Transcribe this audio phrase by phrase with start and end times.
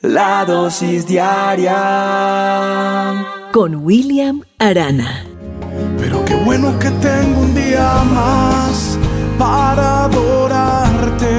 [0.00, 1.74] La dosis diaria
[3.52, 5.24] con William Arana.
[5.98, 8.96] Pero qué bueno que tengo un día más
[9.36, 11.36] para adorarte.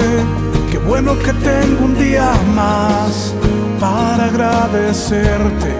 [0.69, 3.33] Qué bueno que tengo un día más
[3.79, 5.73] para agradecerte.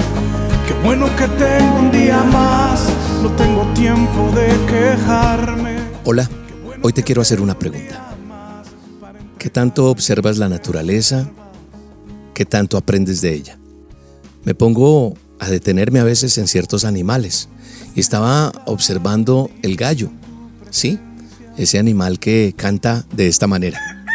[0.66, 2.88] Qué bueno que tengo un día más.
[3.22, 5.80] No tengo tiempo de quejarme.
[6.06, 6.30] Hola,
[6.82, 8.16] hoy te quiero hacer una pregunta.
[9.38, 11.30] ¿Qué tanto observas la naturaleza?
[12.40, 13.60] ¿Qué tanto aprendes de ella?
[14.46, 17.50] Me pongo a detenerme a veces en ciertos animales
[17.96, 20.10] y estaba observando el gallo,
[20.70, 21.02] ¿sí?
[21.58, 24.06] Ese animal que canta de esta manera.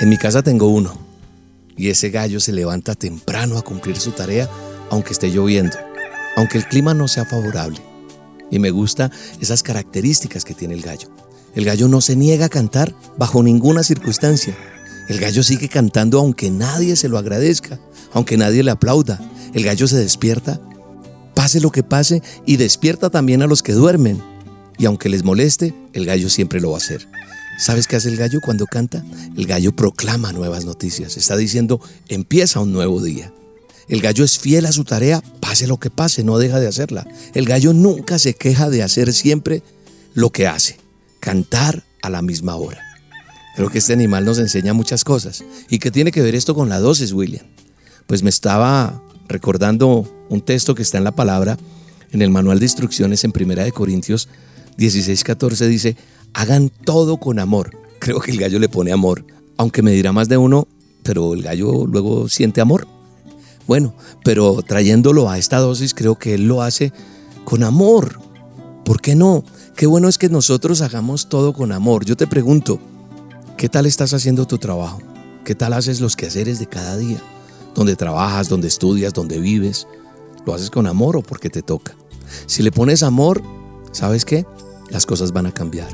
[0.00, 0.98] En mi casa tengo uno
[1.76, 4.50] y ese gallo se levanta temprano a cumplir su tarea
[4.90, 5.76] aunque esté lloviendo,
[6.34, 7.78] aunque el clima no sea favorable.
[8.50, 11.08] Y me gusta esas características que tiene el gallo.
[11.54, 14.56] El gallo no se niega a cantar bajo ninguna circunstancia
[15.08, 17.78] el gallo sigue cantando aunque nadie se lo agradezca,
[18.12, 19.20] aunque nadie le aplauda.
[19.54, 20.60] El gallo se despierta,
[21.34, 24.20] pase lo que pase, y despierta también a los que duermen.
[24.78, 27.06] Y aunque les moleste, el gallo siempre lo va a hacer.
[27.58, 29.04] ¿Sabes qué hace el gallo cuando canta?
[29.36, 31.16] El gallo proclama nuevas noticias.
[31.16, 33.32] Está diciendo, empieza un nuevo día.
[33.88, 37.06] El gallo es fiel a su tarea, pase lo que pase, no deja de hacerla.
[37.34, 39.62] El gallo nunca se queja de hacer siempre
[40.12, 40.76] lo que hace,
[41.20, 42.85] cantar a la misma hora.
[43.56, 45.42] Creo que este animal nos enseña muchas cosas.
[45.68, 47.46] ¿Y qué tiene que ver esto con la dosis, William?
[48.06, 51.56] Pues me estaba recordando un texto que está en la palabra,
[52.12, 54.28] en el manual de instrucciones en Primera de Corintios
[54.76, 55.96] 16, 14 dice,
[56.34, 57.70] hagan todo con amor.
[57.98, 59.24] Creo que el gallo le pone amor,
[59.56, 60.68] aunque me dirá más de uno,
[61.02, 62.86] pero el gallo luego siente amor.
[63.66, 66.92] Bueno, pero trayéndolo a esta dosis, creo que él lo hace
[67.44, 68.20] con amor.
[68.84, 69.44] ¿Por qué no?
[69.76, 72.04] Qué bueno es que nosotros hagamos todo con amor.
[72.04, 72.80] Yo te pregunto,
[73.56, 75.00] ¿Qué tal estás haciendo tu trabajo?
[75.42, 77.16] ¿Qué tal haces los quehaceres de cada día?
[77.74, 79.86] ¿Dónde trabajas, dónde estudias, dónde vives?
[80.44, 81.96] ¿Lo haces con amor o porque te toca?
[82.44, 83.42] Si le pones amor,
[83.92, 84.44] ¿sabes qué?
[84.90, 85.88] Las cosas van a cambiar.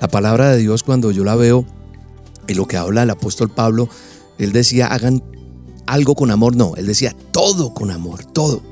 [0.00, 1.66] La palabra de Dios cuando yo la veo
[2.46, 3.88] y lo que habla el apóstol Pablo,
[4.38, 5.20] él decía, hagan
[5.86, 6.54] algo con amor.
[6.54, 8.62] No, él decía, todo con amor, todo.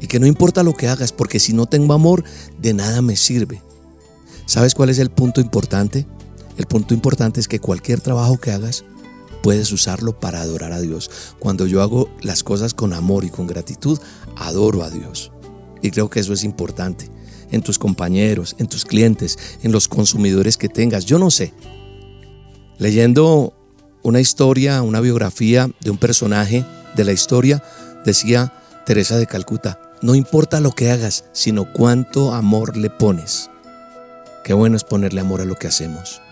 [0.00, 2.24] Y que no importa lo que hagas, porque si no tengo amor,
[2.60, 3.62] de nada me sirve.
[4.46, 6.08] ¿Sabes cuál es el punto importante?
[6.56, 8.84] El punto importante es que cualquier trabajo que hagas,
[9.42, 11.10] puedes usarlo para adorar a Dios.
[11.38, 13.98] Cuando yo hago las cosas con amor y con gratitud,
[14.36, 15.32] adoro a Dios.
[15.82, 17.10] Y creo que eso es importante.
[17.50, 21.04] En tus compañeros, en tus clientes, en los consumidores que tengas.
[21.04, 21.52] Yo no sé.
[22.78, 23.54] Leyendo
[24.02, 26.64] una historia, una biografía de un personaje
[26.96, 27.62] de la historia,
[28.04, 28.52] decía
[28.86, 33.50] Teresa de Calcuta, no importa lo que hagas, sino cuánto amor le pones.
[34.44, 36.22] Qué bueno es ponerle amor a lo que hacemos.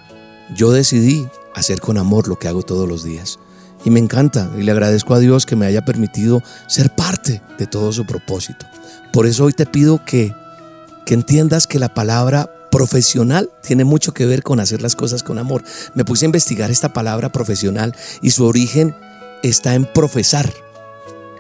[0.55, 3.39] Yo decidí hacer con amor lo que hago todos los días.
[3.85, 7.67] Y me encanta y le agradezco a Dios que me haya permitido ser parte de
[7.67, 8.67] todo su propósito.
[9.13, 10.35] Por eso hoy te pido que,
[11.07, 15.39] que entiendas que la palabra profesional tiene mucho que ver con hacer las cosas con
[15.39, 15.63] amor.
[15.95, 18.97] Me puse a investigar esta palabra profesional y su origen
[19.43, 20.53] está en profesar.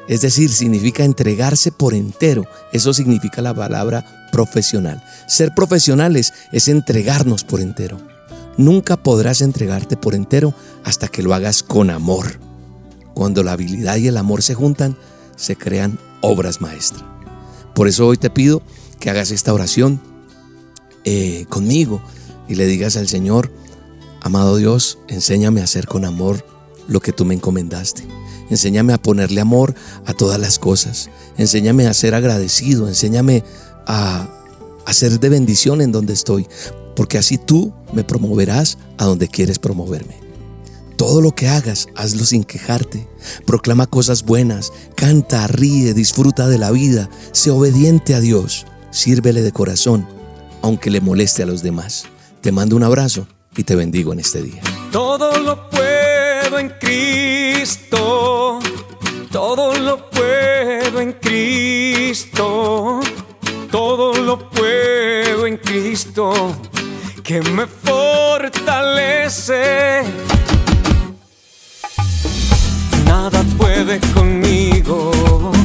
[0.08, 2.44] Es decir, significa entregarse por entero.
[2.72, 5.02] Eso significa la palabra profesional.
[5.26, 7.98] Ser profesionales es entregarnos por entero.
[8.58, 10.52] Nunca podrás entregarte por entero
[10.84, 12.40] hasta que lo hagas con amor.
[13.14, 14.96] Cuando la habilidad y el amor se juntan,
[15.36, 17.04] se crean obras maestras.
[17.74, 18.60] Por eso hoy te pido
[18.98, 20.00] que hagas esta oración
[21.04, 22.02] eh, conmigo
[22.48, 23.52] y le digas al Señor,
[24.20, 26.44] amado Dios, enséñame a hacer con amor
[26.88, 28.06] lo que tú me encomendaste.
[28.50, 29.74] Enséñame a ponerle amor
[30.04, 31.10] a todas las cosas.
[31.36, 32.88] Enséñame a ser agradecido.
[32.88, 33.44] Enséñame
[33.86, 34.28] a,
[34.84, 36.48] a ser de bendición en donde estoy
[36.98, 40.16] porque así tú me promoverás a donde quieres promoverme.
[40.96, 43.08] Todo lo que hagas, hazlo sin quejarte.
[43.46, 49.52] Proclama cosas buenas, canta, ríe, disfruta de la vida, sé obediente a Dios, sírvele de
[49.52, 50.08] corazón,
[50.60, 52.06] aunque le moleste a los demás.
[52.40, 54.60] Te mando un abrazo y te bendigo en este día.
[54.90, 58.58] Todo lo puedo en Cristo,
[59.30, 62.98] todo lo puedo en Cristo,
[63.70, 66.57] todo lo puedo en Cristo
[67.28, 69.22] que me fortalece.
[73.04, 75.57] Nada puede conmigo.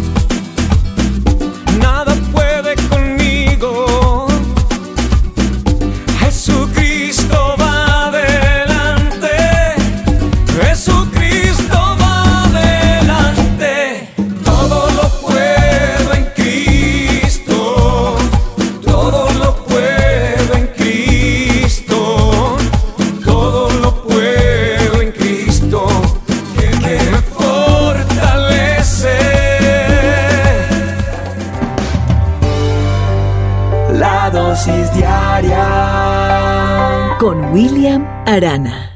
[37.19, 38.93] Con William Arana.